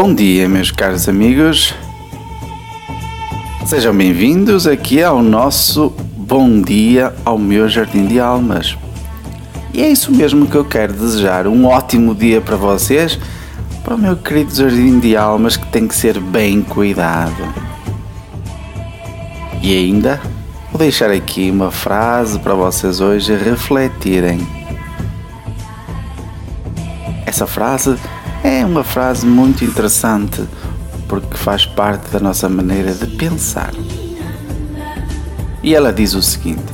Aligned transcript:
Bom 0.00 0.14
dia, 0.14 0.48
meus 0.48 0.70
caros 0.70 1.08
amigos. 1.08 1.74
Sejam 3.66 3.92
bem-vindos 3.92 4.64
aqui 4.64 5.02
ao 5.02 5.20
nosso 5.20 5.92
Bom 6.16 6.62
Dia 6.62 7.12
ao 7.24 7.36
meu 7.36 7.68
Jardim 7.68 8.06
de 8.06 8.20
Almas. 8.20 8.78
E 9.74 9.82
é 9.82 9.88
isso 9.88 10.12
mesmo 10.12 10.46
que 10.46 10.54
eu 10.54 10.64
quero 10.64 10.92
desejar. 10.92 11.48
Um 11.48 11.64
ótimo 11.64 12.14
dia 12.14 12.40
para 12.40 12.54
vocês, 12.54 13.18
para 13.82 13.96
o 13.96 13.98
meu 13.98 14.16
querido 14.16 14.54
Jardim 14.54 15.00
de 15.00 15.16
Almas 15.16 15.56
que 15.56 15.66
tem 15.66 15.88
que 15.88 15.96
ser 15.96 16.20
bem 16.20 16.62
cuidado. 16.62 17.52
E 19.60 19.76
ainda 19.76 20.20
vou 20.70 20.78
deixar 20.78 21.10
aqui 21.10 21.50
uma 21.50 21.72
frase 21.72 22.38
para 22.38 22.54
vocês 22.54 23.00
hoje 23.00 23.34
refletirem. 23.34 24.46
Essa 27.26 27.48
frase 27.48 27.98
é 28.42 28.64
uma 28.64 28.84
frase 28.84 29.26
muito 29.26 29.64
interessante 29.64 30.42
porque 31.08 31.36
faz 31.36 31.64
parte 31.64 32.10
da 32.10 32.20
nossa 32.20 32.48
maneira 32.48 32.92
de 32.92 33.06
pensar. 33.06 33.72
E 35.62 35.74
ela 35.74 35.92
diz 35.92 36.14
o 36.14 36.22
seguinte: 36.22 36.72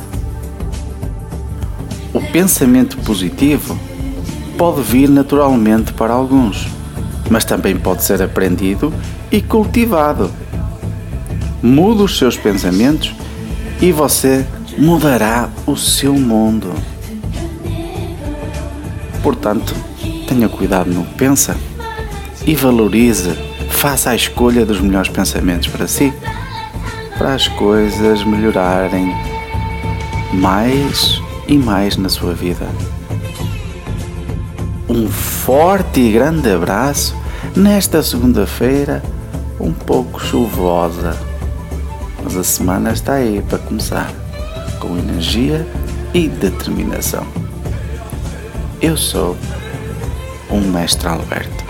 O 2.12 2.20
pensamento 2.32 2.96
positivo 2.98 3.78
pode 4.58 4.82
vir 4.82 5.08
naturalmente 5.08 5.92
para 5.92 6.12
alguns, 6.12 6.68
mas 7.30 7.44
também 7.44 7.76
pode 7.76 8.02
ser 8.02 8.22
aprendido 8.22 8.92
e 9.30 9.40
cultivado. 9.40 10.30
Mude 11.62 12.02
os 12.02 12.18
seus 12.18 12.36
pensamentos 12.36 13.14
e 13.80 13.90
você 13.90 14.46
mudará 14.76 15.48
o 15.66 15.76
seu 15.76 16.14
mundo. 16.14 16.72
Portanto, 19.22 19.74
tenha 20.24 20.48
cuidado 20.48 20.90
no 20.90 21.04
que 21.04 21.14
pensa 21.14 21.56
e 22.46 22.54
valorize, 22.54 23.32
faça 23.70 24.10
a 24.10 24.16
escolha 24.16 24.66
dos 24.66 24.80
melhores 24.80 25.10
pensamentos 25.10 25.68
para 25.68 25.86
si, 25.86 26.12
para 27.16 27.34
as 27.34 27.48
coisas 27.48 28.24
melhorarem 28.24 29.14
mais 30.32 31.20
e 31.46 31.56
mais 31.56 31.96
na 31.96 32.08
sua 32.08 32.34
vida. 32.34 32.66
Um 34.88 35.08
forte 35.08 36.00
e 36.00 36.12
grande 36.12 36.50
abraço 36.50 37.16
nesta 37.56 38.02
segunda-feira, 38.02 39.02
um 39.58 39.72
pouco 39.72 40.20
chuvosa, 40.20 41.18
mas 42.22 42.36
a 42.36 42.44
semana 42.44 42.92
está 42.92 43.14
aí 43.14 43.42
para 43.48 43.58
começar, 43.58 44.12
com 44.78 44.96
energia 44.98 45.66
e 46.12 46.28
determinação. 46.28 47.26
Eu 48.80 48.96
sou 48.96 49.36
um 50.54 50.60
mestre 50.70 51.08
Alberto. 51.08 51.63